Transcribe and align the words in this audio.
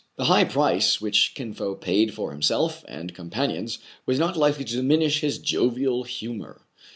The 0.15 0.25
high 0.25 0.45
price 0.45 0.99
which 0.99 1.35
Kin 1.35 1.53
Fo 1.53 1.75
paid 1.75 2.11
for 2.15 2.31
himself 2.31 2.83
and 2.87 3.13
companions 3.13 3.77
was 4.07 4.17
not 4.17 4.35
likely 4.35 4.65
to 4.65 4.75
diminish 4.77 5.21
his 5.21 5.37
jovial 5.37 6.05
humor. 6.05 6.65